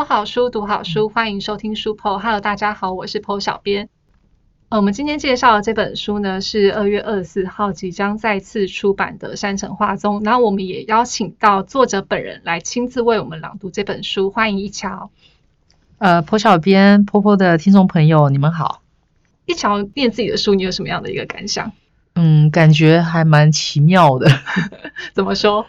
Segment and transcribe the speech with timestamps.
[0.00, 2.18] 剖好书，读好书，欢迎收听书剖。
[2.18, 3.90] Hello，大家好，我是剖小编。
[4.70, 10.20] 呃，我们今天介绍的这本书呢，是二月二十四号即将再次出版的《山城画宗》。
[10.24, 15.10] 然后我们也邀请到作者本人来亲自为我们朗读这本书，欢迎一桥。
[15.98, 18.80] 呃，剖小编、剖剖的听众朋友，你们好。
[19.44, 21.72] 一桥念自己的书，你有什么样的一个感想？
[22.14, 24.30] 嗯，感觉还蛮奇妙的。
[25.12, 25.66] 怎么说？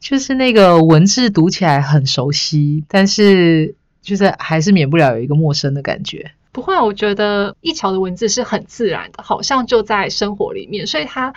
[0.00, 6.30] 就是那个文字读起来很熟悉，但是就是还是免不了有一个陌生的感觉。
[6.52, 11.34] 不会，我觉得一桥的文字是很自然的，好像就在生活里面，所以它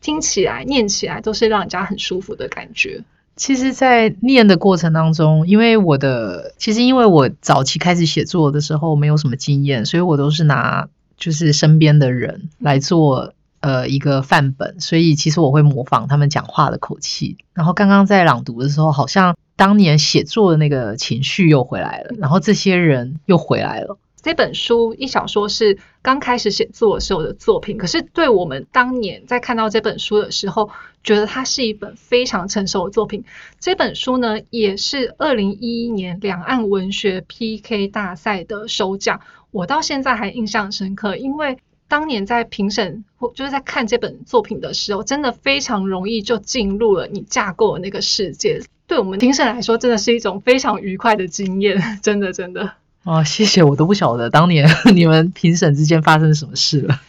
[0.00, 3.02] 听起来、念起来都是让人家很舒服的感觉。
[3.36, 13.34] 其实，在念的过程当中，因为我的其实因为我早期开始写作的时候没有什么经验，所以我都是拿就是身边的人来做。
[13.60, 17.36] 呃，一个范本，所以其实我会模仿他们讲话的口气。
[17.52, 23.98] 然后刚刚在朗读的时候，好像当年写作的那个情绪又回来了，然后这些人又回来了。
[24.22, 30.70] 这本书一小说是刚开始写作的时候的作品，可是对我们当年在看到这本书的时候，
[31.04, 33.24] 觉得它是一本非常成熟的作品。
[33.58, 41.58] 这本书呢，也是二零一一年两岸文学 PK 大赛的首奖，我到现在还印象深刻，因为。
[41.90, 48.62] 当年在评审或就是在看这本作品的时候，真的非常容易就进入了你架构的那个世界。
[48.86, 52.74] 对我们评审来说，真的是一种非常愉快的经验，真的真的。
[53.02, 57.00] 哦，谢谢，我都不晓得当年 你们评审之间发生什么事了。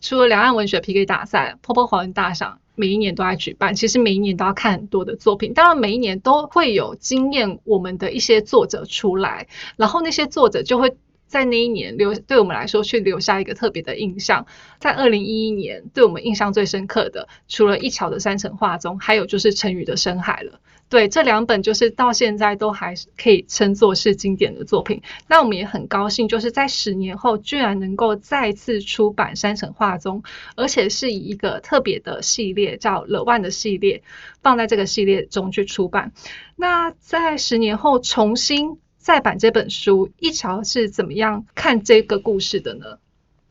[0.00, 5.52] 除了两岸文学 PK 大赛、泡泡华文大赏，每一年都在举办，其实每一年都要看很多的作品。
[5.52, 10.96] 当然，每一年都会有惊艳我们的一些作者出来，然后那些作者就会。
[11.30, 14.44] 在那一年留对我们来说，却留下一个特别的印象。
[14.80, 20.58] 在二零一一年，对我们印象最深刻的，除了一桥的山城画中，还有就是陈宇的深海了。
[20.88, 25.02] 对，这两本就是到现在都还可以称作是经典的作品。
[25.28, 30.24] 那我们也很高兴，就是在十年后，居然能够再次出版山城画中，
[30.56, 34.02] 而且是以一个特别的系列，叫乐万的系列，
[34.42, 36.10] 放在这个系列中去出版。
[36.56, 38.80] 那在十年后重新。
[39.00, 42.98] 再版这本书，一桥是怎么样看这个故事的呢？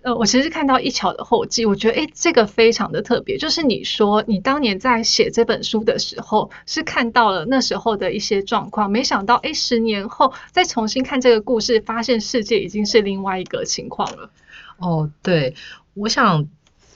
[0.01, 3.37] 呃，我其实看到一桥的后记，我觉得诶，这个非常的特别。
[3.37, 14.29] 就是你说你当年在写这本书的时候，是看到了那时候的一些状况，没想到诶，十年后再重新看这个故事，发现世界已经是另外一个情况了。
[14.77, 15.55] 哦，对，
[15.95, 16.47] 我想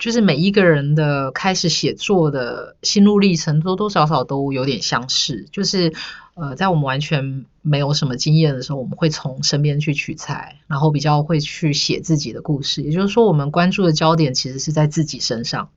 [0.04, 5.94] 就是每一个人的开始写作的心路历程，多多少少都有点相似，就是。
[6.36, 12.82] 呃，在我们完全没有什么经验的时候，我们会从身边去取材，然后比较会去写自己的故事。
[12.82, 15.70] 也就是说，我们关注的焦点其实是在自己身上，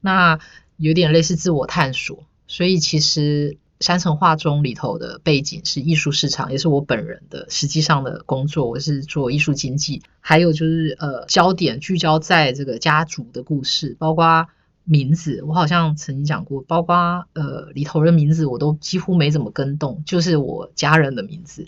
[0.00, 0.40] 那
[0.78, 2.24] 有点类似自我探索。
[2.48, 8.68] 所以，其实《山城画中》里头的背景是艺术市场，也是我本人的实际上的工作。
[8.68, 14.46] 我是做艺术经济，还有就是呃，焦点聚焦在这个家族的故事，包括。
[14.90, 21.66] 名字我好像曾经讲过，包括呃里头的名字我都几乎没怎么跟动，就是我家人的名字，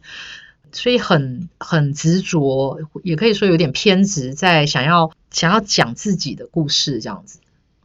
[0.73, 7.40] 所以很很执着，也可以说有点偏执，在想要想要讲自己的故事这样子。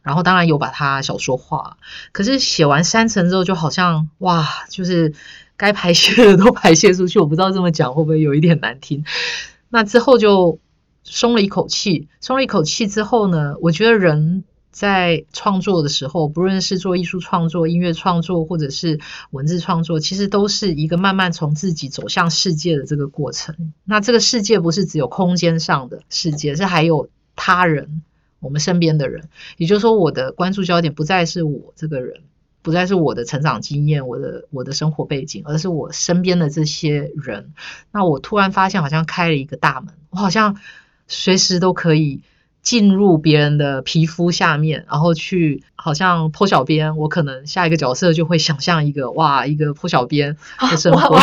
[0.06, 1.78] 然后当然有把它小说化，
[2.12, 5.12] 可是写完三层之后，就好像哇，就是
[5.56, 9.04] 该排泄的都排泄出去，我不知道这么讲会不会有一点难听。
[9.68, 10.60] 那之后就
[11.02, 14.44] 松了一口气，松了一口气之后呢，我觉得人。
[14.70, 19.00] 在创作的时候，不论是做艺术创作、音乐创作，或者是
[19.30, 23.72] 文字创作，其实都是一个慢慢从自己走向世界的这个过程。
[23.86, 28.02] 那这个世界不是只有空间上的世界，是还有他人，
[28.46, 29.28] 我们身边的人。
[29.58, 32.22] 也就是说，我的关注焦点不再是我这个人，
[32.62, 37.52] 不再是我的成长经验、我的我的生活背景，而是我身边的这些人。
[37.90, 40.56] 那我突然发现，好像开了一个大门，我好像
[41.08, 42.22] 随时都可以。
[42.66, 51.16] 进入别人的皮肤下面，然后去好像破小编，我可能下一个角色就会想象一个哇，一个破小编的生活。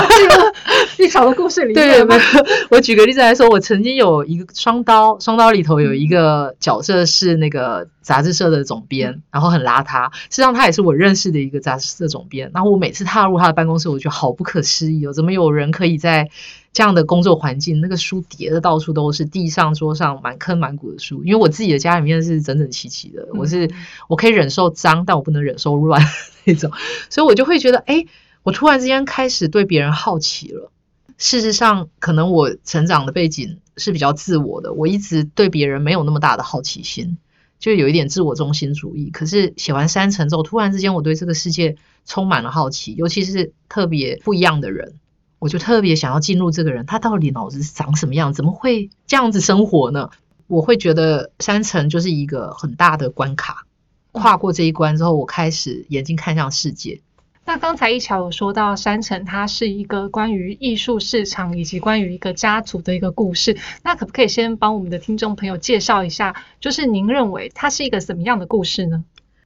[0.99, 2.21] 一条 的故事里，对，没有。
[2.71, 10.09] 我举个例子来说，我曾经有一个双刀，双刀里头有一个角色是那个杂志社的总编，然后很邋遢。
[10.13, 12.51] 实际上他也是我认识的一个杂志社总编。
[12.53, 16.29] 然后我每次踏入他的办公室，我觉得好不可思议哦，怎么有人可以在
[16.73, 21.23] 这样的工作环境，那个书叠的到处都是，地上、桌上满坑满谷的书。
[21.23, 23.69] 因为我自己的家里面是整整齐齐的，我是
[24.09, 26.01] 我可以忍受脏，但我不能忍受乱
[26.45, 26.71] 那种，
[27.11, 28.05] 所以我就会觉得，哎，
[28.41, 30.71] 我突然之间开始对别人好奇了。
[31.19, 37.19] 事实上，可能我成长的背景是比较自我的，我一直对别人没有那么大的好奇心，
[37.59, 39.11] 就有一点自我中心主义。
[39.11, 44.95] 可是写完三层之后，突然之间我对这个世界充满了好奇，尤其是特别不一样的人，
[45.43, 48.31] 我就特别想要进入这个人，他到底脑子长什么样？
[48.31, 50.09] 怎么会这样子生活呢？
[50.47, 53.65] 我会觉得山城就是一个很大的关卡，
[54.13, 57.01] 跨过这一关之后，我开始眼睛看向世界。
[57.43, 63.57] 那刚才一桥有说到山城，它是一个关于艺术市场以及关于一个家族的一个故事。
[63.83, 69.03] 那可不可以先帮我们的听众朋友介绍一下，就是您认为它是一个什么样的故事呢？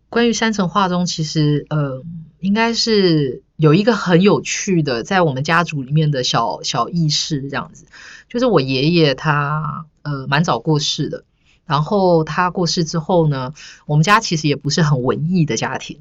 [0.09, 2.03] 关于山城画中，其实呃，
[2.39, 7.85] 应该是有一个很有趣的，在我们家族里面的小小轶事这样子。
[8.29, 11.23] 就是我爷爷他呃蛮早过世的，
[11.65, 13.53] 然后他过世之后呢，
[13.85, 15.99] 我们家其实也不是很文艺的家庭。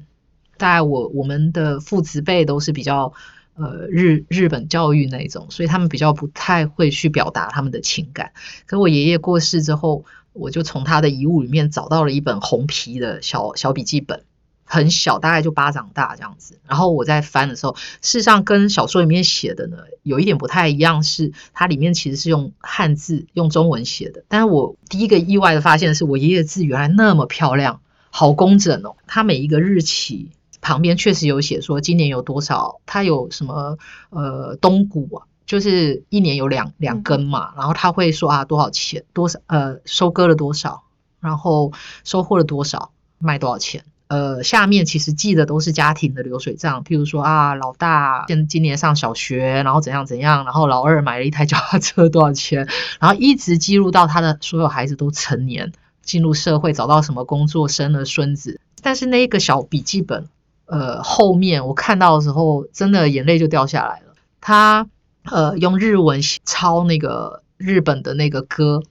[0.57, 3.13] 大概我我们的父子辈都是比较
[3.55, 8.33] 呃日日本教育那种，所以他们比较不太会去表达他们的情感。
[8.65, 14.23] 可我爷爷过世之后，我就从他的遗物里面找到了一本红皮的小小笔记本，
[14.67, 16.59] 很小，大概就巴掌大这样子。
[16.67, 24.23] 然后我在翻的时候，事实上跟小说里面写的呢有一点不太一样，是它里面其实是用汉字用中文写的。
[24.27, 27.81] 但是我第一个意外的发现是我爷爷字原来那么漂亮，
[28.11, 30.31] 好工整哦，他每一个日期。
[30.59, 33.77] 旁边确实有写说今年有多少，它有什么
[34.09, 40.83] 呃冬谷啊，就是一年有两两根嘛，然后他会说啊多少钱，多少呃收割了多少，
[41.21, 41.71] 然后
[42.03, 52.67] 收获了多少，卖多少钱，呃下面其实记的都是家庭的流水账，譬如说啊老大现今年上小学，然后怎样怎样，然后老二买了一台脚踏车多少钱，
[52.99, 55.71] 然后一直记录到他的所有孩子都成年
[56.01, 60.27] 进入社会，找到什么工作，生了孙子，但是那一个小笔记本。
[60.69, 64.13] 呃，后面我看到的时候，真的眼泪就掉下来了。
[64.41, 64.85] 他
[65.23, 68.83] 呃用日文抄那个日本的那个歌，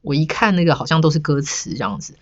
[0.00, 2.14] 我一看那个好像都是歌词这样子。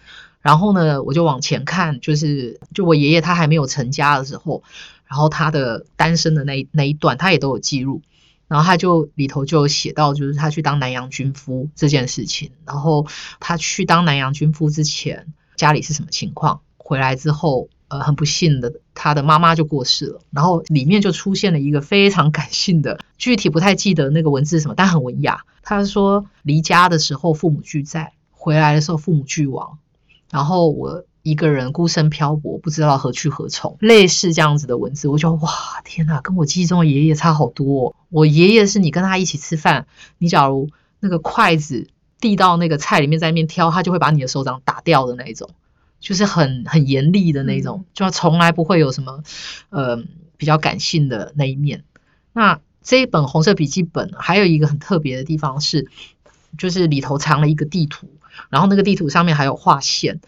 [0.46, 4.62] 然后呢，我就往前看，就是就我爷爷他还没有成家的时候，
[5.08, 8.00] 然后他的单身的那那一段，他也都有记录。
[8.46, 12.52] 然后他就里头就有写到，就是他去当南洋军夫这件事情。
[12.64, 13.08] 然后
[13.40, 15.26] 他去当南洋军夫之前，
[15.56, 16.60] 家里是什么情况？
[16.76, 17.68] 回来之后。
[17.88, 25.44] 呃，很不幸的，他的妈妈就过世了，然后里面就出现了一个非常感性的，具体不太记得那个文字什么，但很文雅。
[25.62, 29.78] 他说离家的时候父母俱在，回来的时候父母俱亡，
[30.36, 35.50] 然后我一个人孤身漂泊，不知道何去何从，类似这样子的文字，我就哇，
[35.82, 37.88] 天哪，跟我记忆中的爷爷差好多。
[37.88, 39.86] 哦我爷爷是你跟他一起吃饭，
[40.18, 40.68] 你假如
[41.00, 41.88] 那个筷子
[42.20, 45.48] 递到那个菜里面，在那边挑，他就会把你的手掌打掉的那一种。
[46.00, 49.22] 就是很很严厉的那种，就从来不会有什么
[49.70, 50.04] 呃
[50.36, 51.82] 比较感性的那一面。
[52.34, 55.88] 那这一本红色笔记本还有一个很特别的地方是，
[56.58, 58.08] 就是里头藏了一个地图，
[58.50, 60.20] 然后那个地图上面还有画线，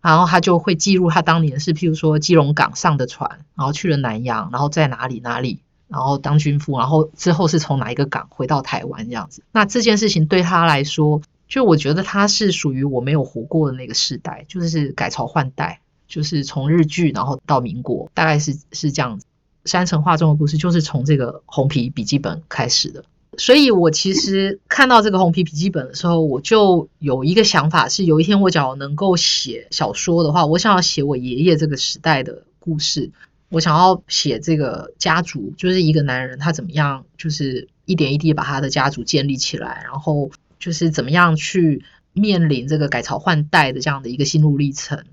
[0.00, 9.42] 然后他就会记录他当年是譬如说基隆港上的船，然后去了南洋，然后在哪里哪里，然后当军夫，然后之后是从哪一个港回到台湾这样子。
[9.52, 11.22] 那这件事情对他来说。
[11.48, 19.24] 就我觉得他是属于我没有活过的那个时代，就是改朝换代，就是从日剧然后到民国，大概是是这样子。
[19.64, 23.02] 山城画中的故事就是从这个红皮笔记本开始的，
[23.36, 33.10] 所以我其实看到这个红皮笔记本的时候，我就有一个想法，是有一天我只要能够写小说的话，我想要写我爷爷这个时代的故事，
[33.50, 40.30] 我想要写这个家族，就是一个男人他怎么样，就是一点一滴把他的家族建立起来，然后。
[40.60, 45.04] 就是怎么样去面临这个改朝换代的这样的一个心路历程。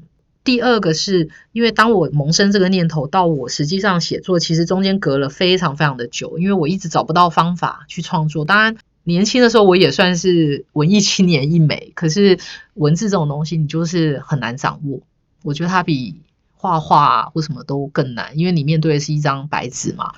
[0.45, 8.45] 第二个是因为当我萌生这个念头到我实际上写作，其实中间隔了非常非常的久，因为我一直找不到方法去创作。
[8.45, 12.39] 当然年轻的时候我也算是文艺青年一枚，可是
[12.75, 15.01] 文字这种东西你就是很难掌握。
[15.43, 16.21] 我觉得它比
[16.53, 20.13] 画画或什么都更难，因为你面对的是一张白纸嘛。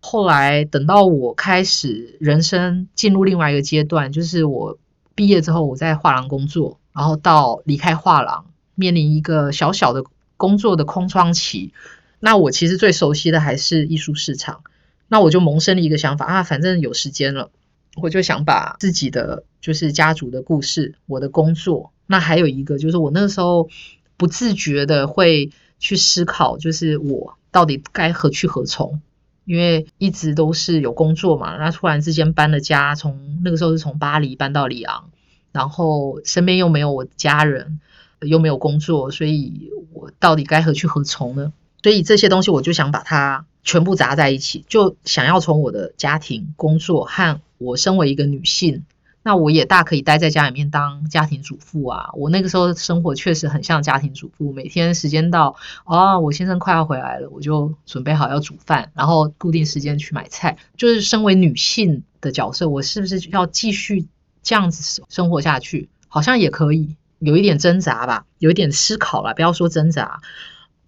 [0.00, 4.78] 后来等到我开始人生进入另外一个阶段，就是我
[5.14, 8.46] 毕业之后我在画廊工作，然后到离开画廊，
[8.80, 10.02] 面临一个小小的
[10.38, 11.74] 工作的空窗期。
[12.18, 14.62] 那我其实最熟悉的还是艺术市场。
[15.06, 17.50] 那我就萌生了一个想法啊，反正有时间了，
[17.96, 21.92] 我就想把自己的就是家族的故事，我的工作。
[22.06, 23.68] 那还有一个就是我那个时候
[24.16, 29.02] 不自觉的会去思考，就是我到底该何去何从。
[29.46, 35.10] 因为一直都是有工作嘛，那突然之间搬了家，从那个时候是从巴黎搬到里昂，
[35.50, 37.80] 然后身边又没有我家人，
[38.20, 41.52] 又没有工作，所以我到底该何去何从呢？
[41.82, 48.84] 所以这些东西我就想把它全部砸在一起，就想要从我的家庭、工作和我身为一个女性
[49.22, 52.10] 那我也大可以待在家里面当家庭主妇啊。
[52.14, 60.56] 我那个时候生活确实很像家庭主妇，每天时间到，哦，我先生快要回来了，我就准备好要煮饭，然后固定时间去买菜。
[60.76, 64.06] 就是身为女性的角色，我是不是要继续
[64.42, 65.90] 这样子生活下去？
[66.08, 70.20] 好像也可以，有一点挣扎吧，有一点思考了，不要说挣扎。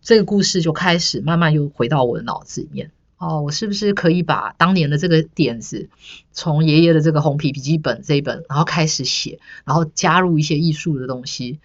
[0.00, 2.90] 这个故事就开始慢慢又回到我的脑子里面。
[3.18, 5.88] 哦，我是不是可以把当年的这个点子，
[6.32, 11.60] 从爷爷的这个红皮笔记本这一本，然后开始写，然后加入一些艺术的东西，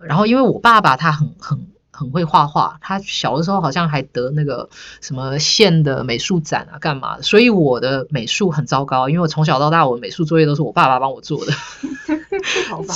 [0.00, 4.70] 然后因为我爸爸他很很很会画画，他小的时候好像还得那个
[5.02, 7.20] 什么县的美术展啊，干嘛？
[7.20, 11.52] 所以我的美术很糟糕，因为我从小到大我美术作业都是我爸爸帮我做的。
[12.68, 12.94] 好吧，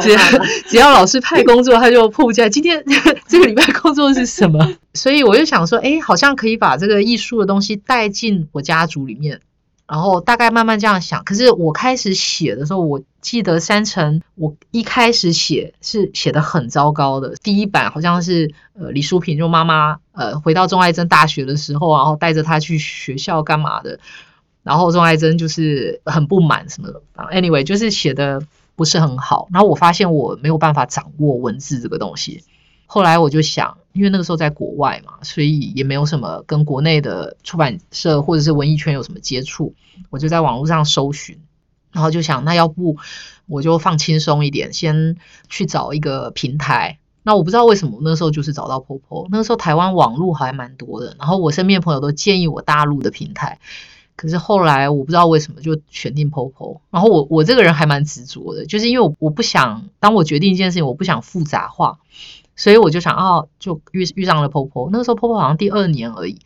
[0.00, 0.18] 只要
[0.68, 2.48] 只要老师派工作，他就迫不及待。
[2.48, 2.82] 今天
[3.28, 4.76] 这个礼拜工作是什么？
[4.94, 9.40] 所以我就想说，哎，好像可以把这个艺术的东西带进我家族里面。
[9.88, 11.22] 然后大概慢慢这样想。
[11.22, 17.36] 可是我开始写的时候，我记得山城，我一开始写是写的很糟糕的。
[17.40, 24.00] 第一版好像是呃李淑萍就妈妈呃回到钟爱珍大学的时候，然后带着她去学校干嘛的。
[24.66, 28.42] 然后钟爱珍就是很不满什么的，anyway 就是写的
[28.74, 29.46] 不是很好。
[29.52, 32.42] 然后我发现我没有办法掌握文字这个东西。
[32.86, 39.72] 后来我就想，因为那个时候在国外嘛，所以也没有什么跟国内的出版社或者是文艺圈有什么接触，
[40.10, 41.38] 我就在网络上搜寻，
[41.92, 42.96] 然后就想，那要不
[43.46, 45.16] 我就放轻松一点，先
[45.48, 46.98] 去找一个平台。
[47.22, 53.60] 那我不知道为什么那时候就是找到婆婆，那个时候台湾网络还蛮多的，然后我身边朋友都建议我大陆的平台。
[54.16, 61.98] 可是后来我不知道为什么就选定 POPO，然后我我这个人还蛮执着的，就是因为我我不想当我决定一件事情，我不想复杂化，
[62.56, 64.88] 所以我就想哦，就遇遇上了 POPO。
[64.90, 66.40] 那个时候 POPO 好像第二年而已，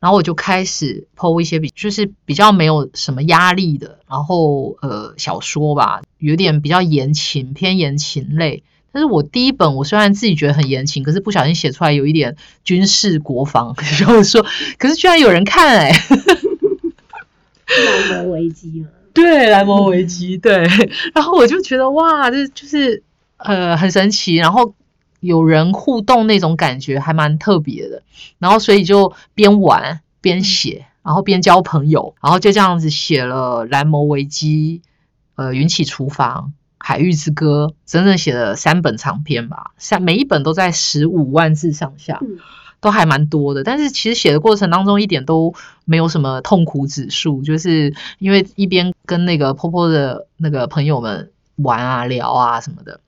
[0.00, 8.64] 然后我就开始 PO 一些比就是比较没有什么压力的，然后呃小说吧，有点比较言情偏言情类。
[8.94, 14.44] 但是我第一本我虽然自己觉得很言情，可是不小心写出来有一点军事国防，然 后说，
[14.78, 15.92] 可是居然有人看哎。
[18.10, 20.66] 蓝魔危机嘛， 对，蓝魔危机，对。
[21.14, 23.02] 然后我就觉得哇，这就是
[23.36, 24.74] 呃很神奇，然后
[25.20, 28.02] 有人互动那种感觉还蛮特别的。
[28.38, 34.82] 然后所以就边玩边写，然后边交朋友，然后就这样子写了蓝魔危机、
[35.36, 42.20] 呃云起厨房、海域之歌，整整写了三本长篇吧，三每一本都在十五万字上下。
[42.82, 52.98] 都还蛮多的，但是其实写的过程当中一点都没有什么痛苦指数，就是因为一边跟那个婆婆的那个朋友们玩啊聊啊什么的，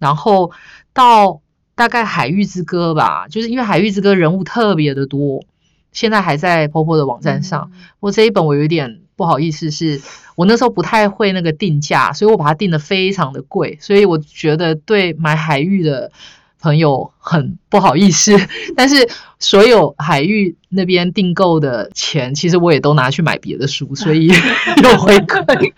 [0.00, 0.50] 然后
[0.92, 1.40] 到
[1.76, 5.44] 大概《海域之歌》吧，就是因为《海域之歌》人物特别的多，
[5.92, 7.70] 现在还在婆婆的网站上。
[8.00, 10.02] 我这一本我有点不好意思，是
[10.34, 16.10] 我那时候不太会那个定价，所以我把它定的非常的贵，所以我觉得对买海域的。
[16.60, 18.36] 朋友很不好意思，
[18.76, 24.26] 但是所有海域那边订购的钱，其实我也都拿去买别的书，所以
[24.82, 25.72] 又回馈，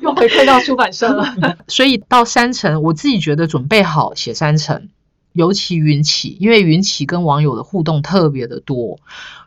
[0.00, 1.34] 又回馈到出版社了。
[1.66, 4.88] 所以到山城，我自己觉得准备好写山城，
[5.32, 9.00] 尤其云起，因为云起跟网友的互动特别的多，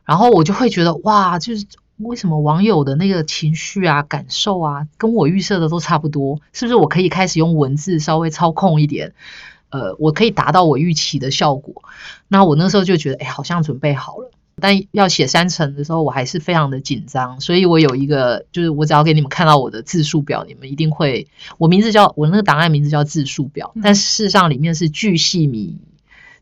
[0.03, 1.65] 然后我就会觉得哇，就是
[1.99, 9.13] 为什么网友的那个情绪啊、感受啊，跟我预设的都差不多，是不是我可以开始用文字稍微操控一点？
[9.71, 11.83] 呃，我可以达到我预期的效果。
[12.27, 14.31] 那我那时候就觉得，哎，好像准备好了。
[14.59, 17.41] 但要写三层的时候，我还是非常的紧张。
[17.41, 21.27] 所以我有一个，就是我只要给你们看到我的字数表，你们一定会。
[21.57, 25.77] 我名字叫我那个档案名字叫字数表，但事实上里面是巨细靡，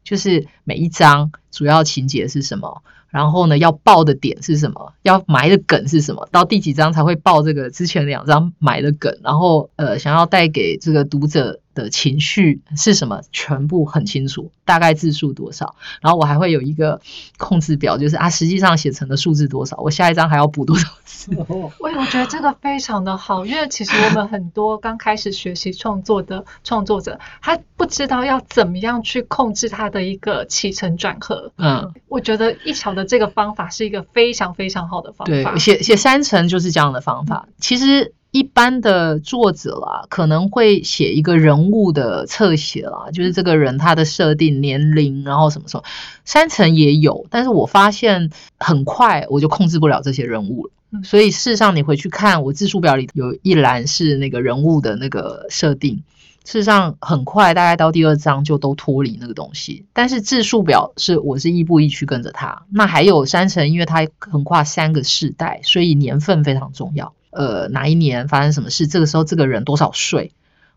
[0.04, 2.82] 就是每一章主要情节是什么。
[3.10, 4.94] 然后呢，要爆的点是什么？
[5.02, 6.28] 要埋的梗是什么？
[6.32, 9.18] 到第几章才会爆这个之前两章埋的梗？
[9.24, 13.22] 然后呃，想要带给这个读者的情绪是什么？
[13.34, 15.76] 全部很清楚，大概字数多少？
[16.02, 17.02] 然后我还会有一个
[17.38, 19.78] 控制表，就是啊，实际上写成的数字多少？
[19.78, 21.36] 我下一张还要补多少字？
[21.50, 31.52] 我我觉得这个非常的好，因为其实我们很多刚开始学习创作的创作者，他不知道要怎么样去控制他的一个起承转合。
[31.58, 33.10] 嗯，我觉得一桥的。
[33.10, 35.34] 这个方法是一个非常非常好的方法。
[35.34, 37.48] 对，写写三层就是这样的方法。
[37.60, 45.84] 其实一般的作者啦，可能会写一个人物的侧写啦，就是这个人他的设定、年龄，然后什么什么。
[46.26, 50.74] 三层也有，但是我发现很快我就控制不了这些人物了。
[51.04, 56.04] 所以事实上，你回去看我字数表里有一栏是那个人物的那个设定。
[56.46, 59.86] 事实上，很快大概到第二章就都脱离那个东西。
[59.94, 62.64] 但是字数表是我是亦步亦趋跟着他。
[62.72, 67.14] 那还有山城，因为它横跨三个世代，所以年份非常重要。
[67.32, 70.34] 呃哪一年发生什么事，这个时候这个人多少岁。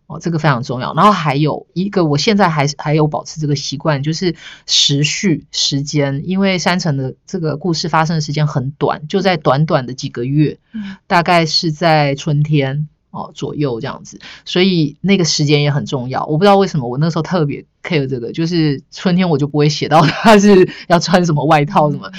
[0.08, 0.92] 哦，这个非常重要。
[0.94, 4.34] 然后还有一个，我现在还还有保持这个习惯，就是
[4.66, 6.22] 时序时间。
[6.26, 16.26] 因为山城的这个故事发生的时间很短，就在短短的几个月，嗯大概是在春天哦左右这样子，所以那个时间也很重要。
[16.26, 22.10] 我不知道为什么我那时候特别 care 这个，就是春天我就不会写到他是要穿什么外套什么，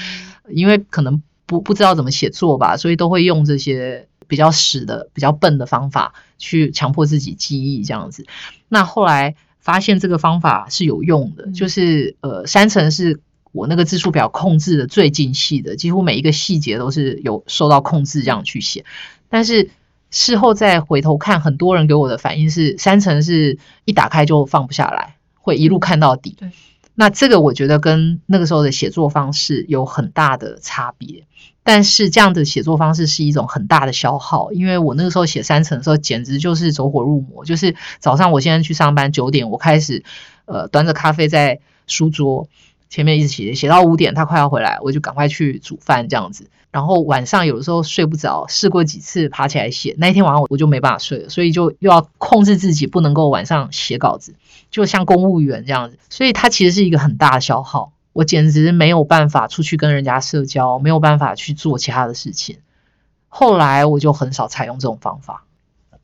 [0.50, 8.26] 因为可能不不知道怎么写作吧，所以都会用这些比较死的、比较笨的方法去强迫自己记忆这样子。
[8.70, 13.20] 那后来发现这个方法是有用的，嗯就是呃，三层是
[13.52, 18.84] 我那个字数表控制的最精细的，几乎每一个细节都是有受到控制这样去写。
[19.30, 19.70] 但是
[20.12, 26.36] 事后再回头看，很多人给我的反应是，三层是一打开就放不下来，会一路看到底。
[26.40, 26.52] 对
[26.96, 31.26] 那这个我觉得跟那个时候的写作方式有很大的差别，
[31.64, 37.46] 但是这样的写作方式是一种很大的消耗，因为我那个时候写三层的时候，简直就是走火入魔。
[37.46, 40.04] 就是早上我现在去上班九点，我开始
[40.46, 42.50] 呃端着咖啡在书桌
[42.90, 46.50] 前面一直写，写到五点，他快要回来，我就赶快去煮饭这样子。
[46.72, 54.34] 然后晚上有的时候睡不着，试过几次爬起来写，那一天晚上我就没办法睡了，所以就又要控制自己不能够晚上写稿子。
[54.72, 57.94] 就像公务员这样子，所以它其实是一个很大的消耗。
[58.14, 62.60] 我简直没有办法出去跟人家社交，没有办法去做其他的事情。
[63.28, 65.46] 后来我就很少采用这种方法，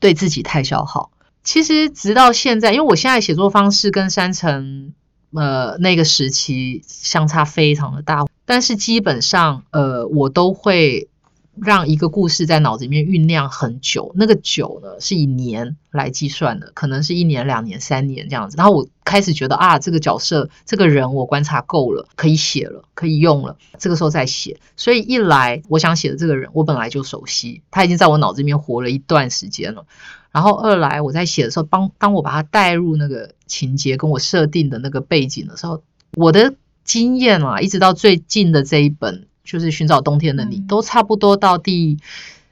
[0.00, 1.10] 对自己太消耗。
[1.42, 4.92] 其实直到现在，因为我现在写作方式跟山城
[5.32, 11.08] 呃那个时期相差非常的大，但是基本上呃我都会
[11.56, 18.56] 让一个故事在脑子里面酝酿很久，那个久呢是以年来计算的，可能是一年、两年、三年这样子。
[18.56, 24.58] 然后我开始觉得啊，这个角色、这个人我观察够了，可以写了，可以用了，这个时候再写。
[24.76, 29.84] 所以一来，我想写的这个人我本来就熟悉，他已经在我脑子里面活了一段时间了。
[30.30, 35.82] 然后二来，我在写的时候，帮当我把它带入那个情节跟我设定的那个背景的时候，
[36.16, 36.54] 我的
[36.84, 39.26] 经验啊，一直到最近的这一本。
[39.50, 40.66] 就是寻找冬天的你，嗯。
[40.66, 41.98] 都差不多到第，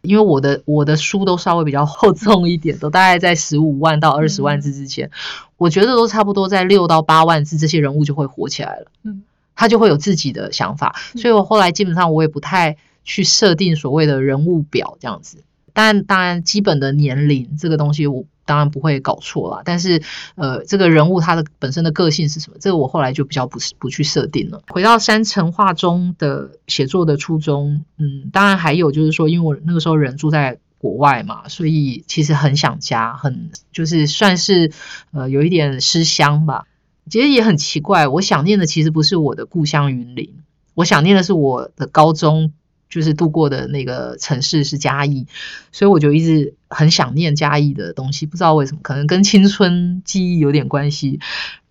[0.03, 5.11] 因为我的我的书都稍微比较厚重一点，都 大概在十五万到二十万字之间，
[5.57, 9.23] 我觉得都差不多在六到八万字，这些人物就会火起来了，嗯，
[9.55, 18.25] 他就会有自己的想法，所以我后来基本上我也不太去设定所谓的人物表这样子，但当然基本的年龄这个东西我。
[18.49, 20.03] 当然不会搞错啦，但是
[20.35, 22.57] 呃，这个人物他的本身的个性是什么？
[22.59, 24.63] 这个我后来就比较不不去设定了。
[24.69, 34.73] 回到山城画中的写作的初衷，嗯，当然还有就是说，因为我那个时候人住在国外嘛，所以其实很想家，很就是算是
[35.13, 36.65] 呃有一点思乡吧。
[37.11, 40.37] 其实也很奇怪，我想念的其实不是我的故乡云林，
[40.73, 42.55] 我想念的是我的高中。
[42.89, 45.27] 就是度过的那个城市是嘉义，
[45.73, 51.21] 所以我就一直很想念嘉义的东西，不知道为什么，可能跟青春记忆有点关系。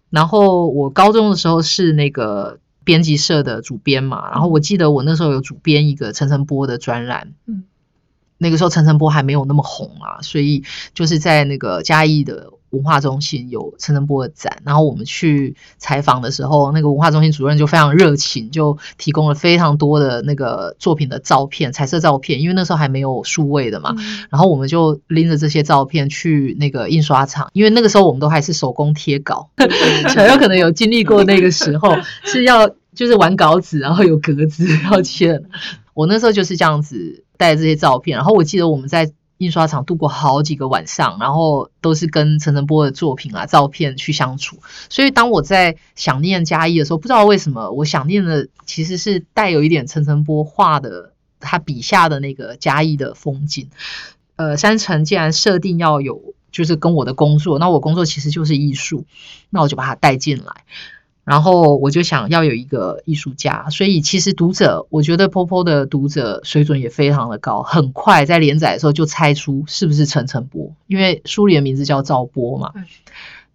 [0.09, 7.63] 然后我高中的时候是那个编辑社的主编嘛，然后我记得我那时候有主编一个陈晨波的专栏，嗯，
[8.37, 12.51] 那个时候陈晨波还没有那么红啊，所以就是在那个嘉义的。
[12.71, 23.95] 文化中心有陈晨波的展，然后我们去采访的时候，那个文化中心主任就非常热情，就提供了非常多的那个作品的照片、彩色照片，因为那时候还没有数位的嘛。
[23.97, 29.49] 嗯、然后我们就拎着这些照片去那个印刷厂，因为那个时候我们都还是手工贴稿，
[30.09, 35.41] 小友可能有经历过那个时候 是要就是玩稿纸，然后有格子要切。
[35.93, 39.11] 我那时候就是这样子带这些照片，然后我记得我们在。
[39.37, 44.57] 印刷厂度过好几个晚上，然后都是跟陈晨波的作品啊、照片去相处。
[44.89, 53.69] 所以当我在想念嘉义的时候，不知道为什么我想念的其实是带有一点陈晨波画的他笔下的那个嘉义的风景。
[54.35, 56.21] 呃，山城既然设定要有，
[56.51, 59.05] 就是跟我的工作，那我工作其实就是艺术，
[59.49, 60.63] 那我就把它带进来。
[61.27, 72.71] 然后我就想要有一个艺术家，所以其实读者，我觉得 Popo 的读者水准也非常的高，很快在连载的时候就猜出是不是陈晨波，因为书里的名字叫赵波嘛。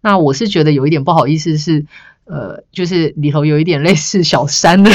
[0.01, 1.83] 那我是觉得有一点不好意思是，
[2.25, 4.91] 呃，就是里头有一点类似小三的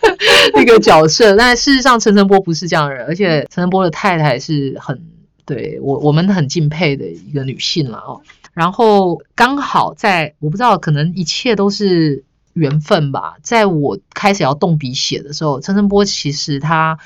[0.52, 5.00] 那个角色，但事实上陈晨波不是这样的人，而且陈晨波的太太是很
[5.46, 8.20] 对我我们很敬佩的一个女性了哦。
[8.58, 13.36] 然后刚好在我不知道，可能一切都是缘分吧。
[13.40, 16.98] 在我开始要动笔写的时候，陈晨波其实他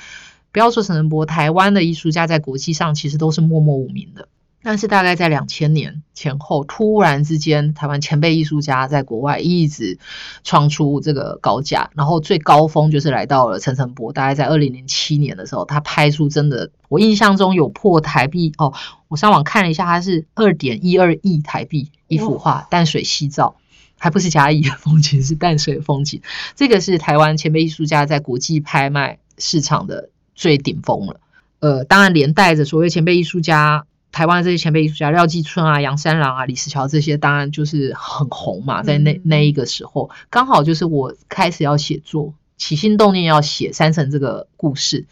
[0.51, 4.29] 不要说陈晨波，台湾的艺术家在国际上其实都是默默无名的。
[4.63, 9.99] 但是大概在两千年前后，突然之间，台湾前辈艺术家在国外一直
[10.45, 18.73] 创出这个高价，然后最高峰就是来到了陈澄波，大概在二零零七年的时候，他拍出真的，我印象中有破台币哦，
[19.09, 23.57] 我上网看了一下，它是二点一二亿台币一幅画，淡水夕照，
[23.99, 26.21] 还不是嘉义的风景，是淡水的风景，
[26.55, 31.19] 这个是台湾前辈艺术家在国际拍卖市场的最顶峰了。
[31.59, 33.85] 呃，当然连带着所谓前辈艺术家。
[34.13, 38.83] 台湾这些前辈艺术家廖继春啊、杨三郎啊、李石桥这些，当然就是很红嘛。
[38.83, 45.07] 在那那一个时候，刚好就是我开始要写作，起心动念要写三城这个故事。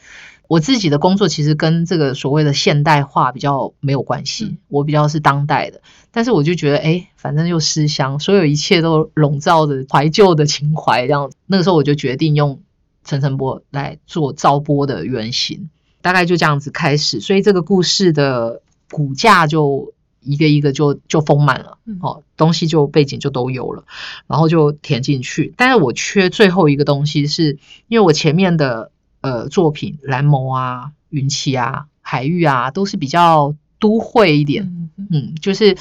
[0.48, 5.82] 我自己的工作其实跟这个所谓的现代化比较没有关系，我比较是当代的。
[6.12, 11.08] 但是我就觉得，哎，反正又思乡，所有一切都笼罩着怀旧的情怀。
[11.08, 12.62] 这样，那个时候我就决定用
[13.04, 15.72] 陈诚波来做赵波的原型，
[16.04, 17.20] 大概就这样子开始。
[17.20, 18.62] 所以这个故事的。
[18.92, 23.86] 骨架就一个一个就就丰满了，哦，东西就背景就都有了，
[24.28, 25.52] 然后就填进去。
[25.58, 35.76] 但是我缺最后一个东西，是因为我前面的呃作品蓝眸啊、云栖啊、海域啊，都是比较都会一点，嗯，就是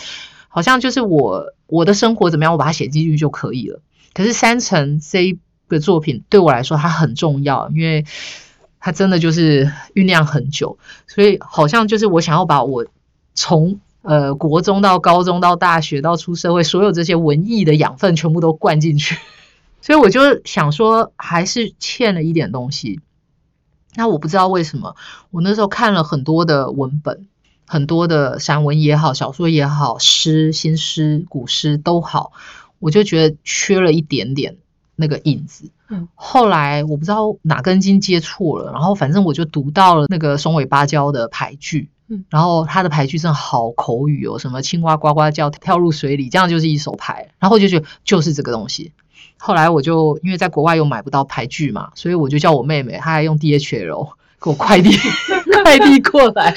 [0.49, 3.83] 好像就是我我的生活怎么样，我把它写进去就可以了。
[4.15, 8.07] 可是山城这一个作品对我来说它很重要，因为
[8.79, 12.87] 它真的就是酝酿很久，所以好像就是我想要把我。
[13.35, 19.17] 从呃国中到高中到大学到出社会，所有这些文艺的养分全部都灌进去，
[19.81, 23.01] 所以我就想说，还是欠了一点东西。
[23.97, 24.95] 那我不知道为什么，
[25.31, 27.27] 我那时候看了很多的文本，
[27.67, 32.33] 很多的散文也好，小说也好，诗、新诗、古诗都好，
[32.79, 34.57] 我就觉得缺了一点点
[34.95, 35.71] 那个影子。
[35.89, 41.89] 嗯，后来我不知道哪根筋接错了，然后反正我就读到了那个松尾芭蕉的俳句。
[42.29, 47.29] 然后他的牌句真的好口语哦，什么青蛙呱呱叫，跳入水里，这样就是一手牌。
[47.39, 48.93] 然后我就觉得就是这个东西。
[49.39, 54.09] 后来我就因为在国外又买不到牌句嘛，所以我就叫我妹妹，她还用 DHL
[54.43, 54.91] 给我快递
[55.65, 56.55] 快递过来，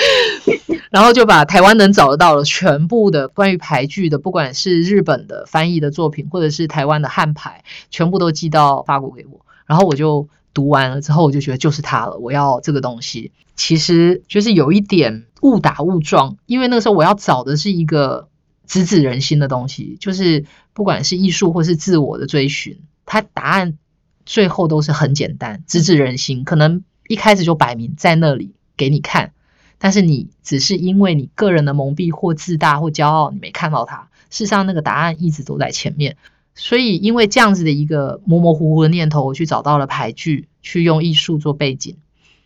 [0.89, 9.41] 然后就把台湾能找得到的全部的关于牌句的，不管是日本的翻译的作品，或者是台湾的汉牌，全部都寄到法国给我。
[9.65, 13.31] 然后我就读完了之后，我就觉得就是它了，我要这个东西。
[13.55, 18.29] 其实就是有一点误打误撞，因为那个时候我要找的是一个
[18.65, 23.77] 直指人心的东西，就是不管是艺术或是自我的追寻，它答案
[24.25, 26.43] 最后都是很简单，直指人心。
[26.43, 29.33] 可能一开始就摆明在那里给你看，
[29.77, 34.09] 但是你只是因为你个人的蒙蔽或自大或骄傲，你没看到它。
[34.29, 36.17] 事实上，那个答案一直都在前面。
[36.55, 41.97] 所以，因为这样子的一个模模糊糊的念头，我去找到了牌句，去用艺术做背景。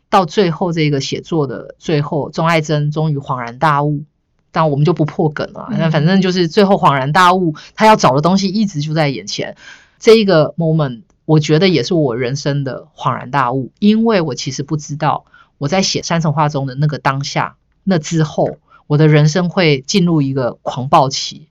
[0.10, 4.04] 到最后这个写作的最后，钟爱珍终于恍然大悟，
[4.52, 5.68] 但我们就不破梗了。
[5.72, 9.58] 那反正就是最后恍然大悟，他要找的东西一直就在眼前。
[10.00, 15.26] 这一个 moment，我觉得也是我人生的恍然大悟，因为我其实不知道
[15.58, 21.50] 我在写山城画中的那个当下，那之后我的人生会进入一个狂暴期。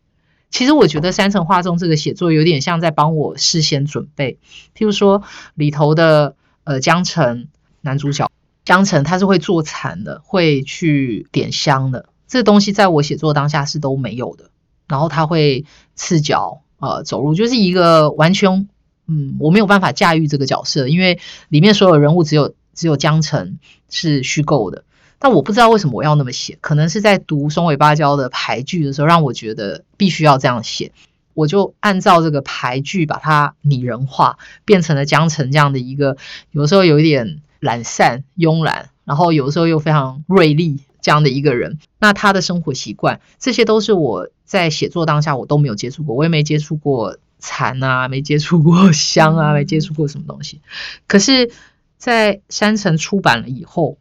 [0.49, 4.39] 其实我觉得山城画中这个写作有点像在帮我事先准备，
[4.75, 5.23] 譬如说
[5.55, 7.49] 里头的呃江城
[7.83, 8.31] 男主角。
[8.67, 14.51] 江城他是会做禅的，会去点香的，这东西在我写作当下是都没有的。
[14.89, 18.69] 然后他会赤脚呃走路，就是一个完全
[19.07, 24.83] 嗯我没有办法驾驭这个角色，因为里面所有人物只有只有江城是虚构的。
[25.21, 30.91] 但我不知道为什么我要那么写，可能是在读松尾芭蕉的牌句的时候，让我觉得必须要这样写，
[31.35, 36.17] 我就按照这个牌句把它拟人化，变成了江城这样的一个，
[36.51, 37.43] 有时候有一点。
[37.61, 41.79] 懒散、慵懒，然后有时候又非常锐利，这样的一个人。
[41.99, 50.61] 那他的生活习惯，这些都是我在写作当下我都没有接触过，我也没接触过蚕啊，没接触过 香啊，没接触过什么东西。
[51.07, 51.51] 可是，
[51.99, 53.99] 在山城出版了以后，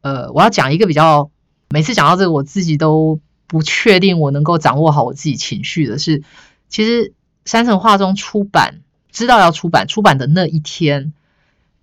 [0.00, 1.30] 呃，我要讲一个比较，
[1.70, 6.22] 每次讲到这个，我自己都不确定我能够掌握好我自己情绪的是，
[6.68, 7.12] 其实
[7.44, 8.80] 山城画中出版，
[9.10, 11.12] 知道要出版，出版的那一天。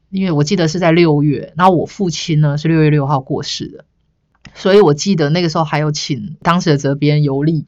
[0.09, 3.85] 因为我记得是在六月，然后我父亲呢是六月六号过世的，
[4.53, 7.65] 所以我记得那个时候还有请当时的责编尤利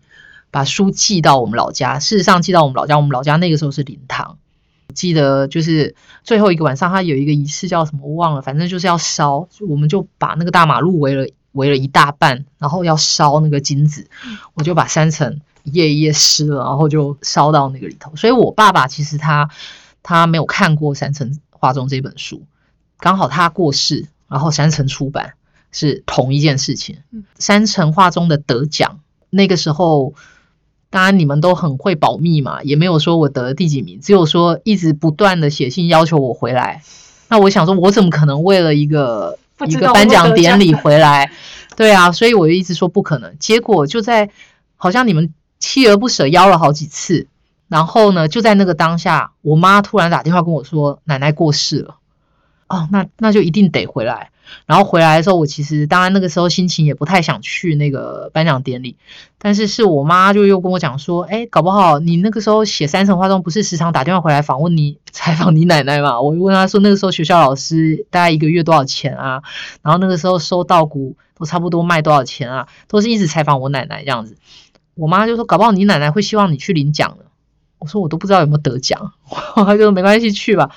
[0.50, 2.00] 把书寄到我们老家。
[2.00, 4.38] 事实上寄到我们老家，我们老家那个时候是灵堂。
[4.94, 14.08] 记得就是最后一个晚上，他有一个仪式叫什么我忘了，反正就是要烧，我们就把那个大马路围了围了一大半，然后要烧那个金子，
[14.54, 18.16] 我就把三层一页一页撕了，然后就烧到那个里头。
[18.16, 19.50] 所以我爸爸其实他
[20.02, 21.38] 他没有看过三层。
[21.60, 22.44] 画中这本书，
[22.98, 25.34] 刚好他过世，然后山城出版，
[25.72, 27.26] 是同一件事情嗯。
[27.38, 30.14] 山城画中的得奖，那个时候。
[30.92, 36.82] 当然，你们都很会保密嘛，也没有说我得了第几名，只有说一直不断的写信要求我回来。
[37.28, 41.32] 那我想说，我怎么可能为了一个一个颁奖典礼回来？
[41.76, 43.38] 对啊，所以我就一直说不可能。
[43.38, 44.32] 结果就在
[44.78, 47.28] 好像你们锲而不舍邀了好几次，
[47.70, 51.96] 然后呢，就在那个当下，我妈突然打电话跟我说奶奶过世了。
[52.68, 54.32] 哦，那那就一定得回来。
[54.66, 58.96] 然后回来的时候，我其实当然那个时候心情也不太想去那个颁奖典礼，
[59.38, 66.20] 但是是我妈就又跟我讲说，哎，搞不好你那个时候写《三层化妆》不是时常打电话回来访问你、 采访你奶奶嘛？
[66.20, 69.44] 我就问她说，那个时候学校老师大概一个月多少钱啊？
[69.84, 72.68] 然后那个时候收稻谷都差不多卖多少钱啊？
[72.88, 74.38] 都是一直采访我奶奶这样子。
[74.96, 77.26] 我妈就说，搞不好你奶奶会希望你去领奖的。
[77.80, 79.14] 我说我都不知道有没有得奖，
[79.56, 80.70] 他就说没关系去吧。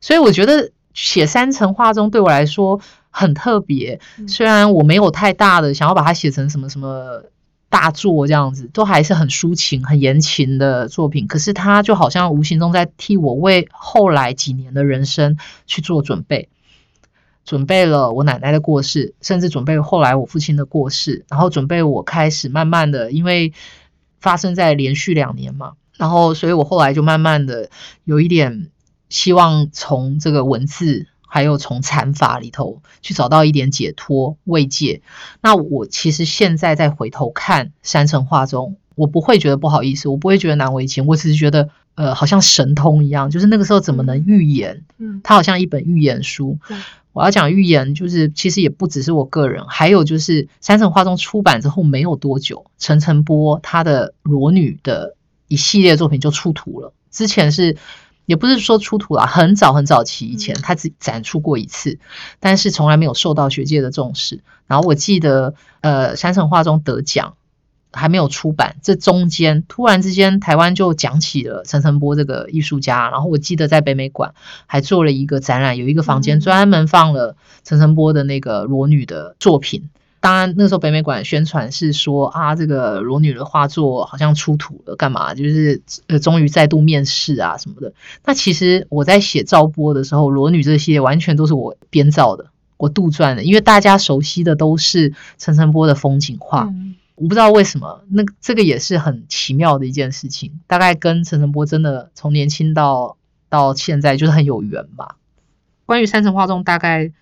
[0.00, 7.24] 所以我觉得写三层画中对我来说很特别，嗯虽然我没有太大的想要把它写成什么什么
[7.68, 11.26] 大作这样子，都还是很抒情、很言情的作品。
[11.26, 16.48] 可是它就好像无形中在替我为后来几年的人生去做准备，
[17.44, 23.52] 准备了我奶奶的过世，甚至准备后来我父亲的过世，然后准备我开始慢慢的，因为
[24.20, 27.70] 发生在连续两年嘛，然后所以我后来就慢慢的
[28.04, 28.70] 有一点
[29.08, 31.06] 希望从这个文字。
[31.28, 35.02] 还有从禅法里头去找到一点解脱慰藉。
[35.42, 44.84] 那我其实现在再回头看山城画中，我不会觉得不好意思，我不会觉得难为情，我只是觉得呃，好像神通一样，就是那个时候怎么能预言？
[44.96, 46.78] 嗯，它好像一本预言书对。
[47.12, 55.15] 我要讲预言，就是其实也不只是我个人，还有就是山城画中出版之后没有多久，陈澄波他的裸女的
[55.48, 56.92] 一系列作品就出土了。
[57.10, 57.76] 之前是
[58.24, 61.98] 也不是说出土了，很早很早期以前嗯他只展出过一次，
[62.40, 64.42] 但是从来没有受到学界的重视。
[64.66, 67.34] 然后我记得呃山城画中得奖。
[67.92, 73.08] 还没有出版，这中间突然之间，台湾就讲起了陈澄波这个艺术家。
[73.08, 74.34] 然后我记得在北美馆
[74.66, 79.88] 还做了一个展览，有一个房间嗯专门放了陈澄波的那个裸女的作品。
[80.26, 85.36] 当然，那时候北美馆宣传是说啊，这个裸女的画作好像出土了，干嘛？
[85.36, 87.92] 就是呃，终于再度面世啊什么的。
[88.24, 96.68] 那其实我在写赵波的时候，裸女这些完全都是我编造的，我杜撰的，因为大家熟悉的都是陈澄波的风景画。
[97.14, 103.16] 我不知道为什么，那这个也是很奇妙的一件事情，大概跟陈澄波真的从年轻到
[103.48, 105.18] 到现在就是很有缘吧。
[105.84, 107.12] 关于山城画中，大概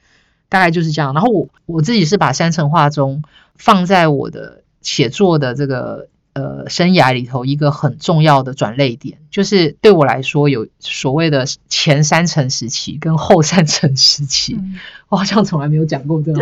[0.55, 1.13] 大概就是这样。
[1.15, 3.25] 然后我我自己是把山城画中
[3.57, 14.55] 放在我的写作的这个呃生涯里头一个很重要的转类点，就是对我来说有所谓的前三城时期跟后三城时期。
[14.55, 14.79] 嗯
[15.11, 16.41] 我好像从来没有讲过这个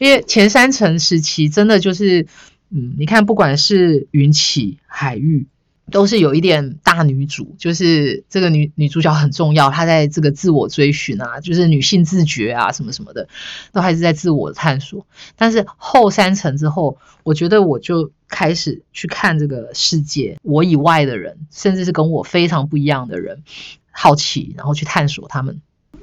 [0.00, 2.26] 因为前三层时期真的就是，
[2.70, 5.46] 嗯，你看不管是云起、海域，
[5.90, 13.28] 都是有一点大女主，就是这个女女主角很重要，她在这个自我追寻啊，就是女性自觉啊什么什么的，
[13.72, 15.06] 都还是在自我探索。
[15.36, 23.42] 但是后三层之后，我觉得我就开始去看这个世界，我以外的人，甚至是跟我非常不一样的人，
[23.90, 25.60] 好奇，然后去探索他们。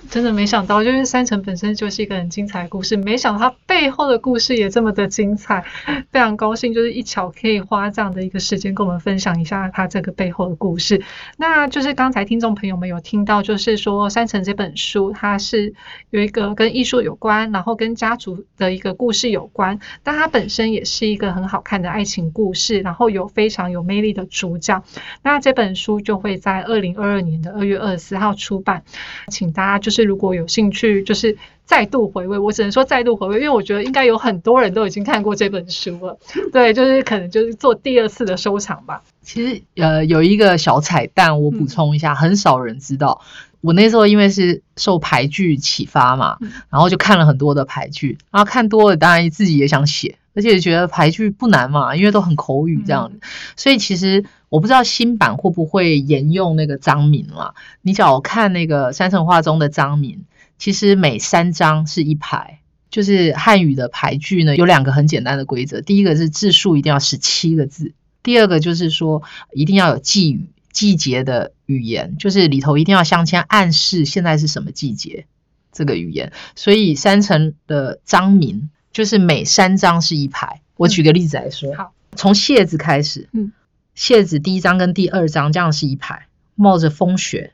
[0.10, 5.63] 真的没想到，就是山城本身就是一个很精彩的故事，没想到它背后的故事也这么的精彩，
[6.12, 11.04] 非常高兴，就是一巧可以花这样的一个时间跟我们分享一下它这个背后的故事。
[11.38, 15.76] 那就是刚才听众朋友们有听到，就是说山城这本书它是
[16.10, 24.84] 有一个跟艺术有关，然后跟家族的一个故事有关，但它本身也是一个很好看的爱情故事，然后有非常有魅力的主角。
[25.22, 28.84] 那这本书就会在二零二二年的二月二十四号出版，
[29.28, 36.17] 请大家就是如果有兴趣，就是再度回味，我只能说再度回味，因为我觉得应该有很多人都已经看过这本书了，
[36.51, 39.01] 对，就是可能就是做第二次的收藏吧。
[39.21, 43.21] 其实呃有一个小彩蛋，我补充一下，很少人知道。
[43.62, 53.20] 我那时候因为是受排剧启发嘛，嗯然后就看了很多的排剧，然后看多了，当然自己也想写，而且觉得排剧不难嘛，因为都很口语这样子，
[53.56, 57.54] 所以其实我不知道新版会不会沿用那个章名啦。
[57.82, 60.26] 你只要看那个山城画中的章名，
[60.58, 62.60] 其实每三章是一排。
[62.92, 69.22] 就是汉语的排句呢，有两个很简单的规则，第一个是字数一定要十七个字，第二个就是说
[69.54, 75.28] 一定要有季语、季节的语言，就是里头一定要镶嵌暗示现在是什么季节
[75.72, 76.34] 这个语言。
[76.56, 80.62] 所以山城的章名就是每三章是一排。
[80.75, 83.52] 我举个例子来说，好，从蟹子开始，嗯，
[83.95, 87.54] 蟹子第一章跟第二章这样是一排，冒着风雪，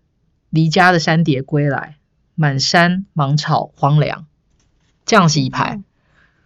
[0.50, 1.96] 离家的山蝶归来，
[2.36, 4.28] 满山芒草荒凉，
[5.06, 5.82] 这样是一排。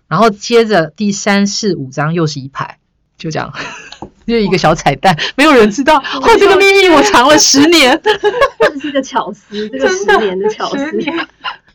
[0.07, 2.79] 然后接着第三四五章又是一排，
[3.17, 3.53] 就这样，
[4.25, 5.97] 就一个小彩蛋，没有人知道。
[6.01, 8.01] 哦，这个秘密我藏了十年。
[8.59, 10.91] 这是个巧思，这个十年的巧思。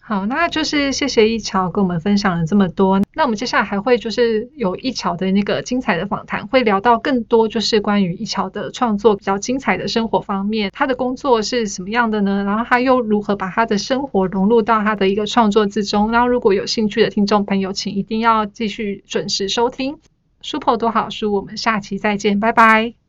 [0.06, 3.00] 好，那就是谢谢一桥跟我们分享了这么多。
[3.14, 12.44] 那我们接下来还会就是有一桥的那个精彩的访谈，会聊到更多就是关于一桥的创作比较精彩的生活方面，他的工作是什么样的呢？
[12.44, 16.12] 然后他又如何把他的生活融入到他的一个创作之中？
[16.12, 19.94] 然后如果有兴趣的听众朋友，请一定要继续准时收听
[20.42, 23.03] 《书破多好书》，我们下期再见，拜拜。